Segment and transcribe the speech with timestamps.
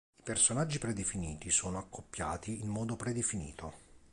[0.15, 3.73] I personaggi predefiniti sono accoppiati in modo predefinito.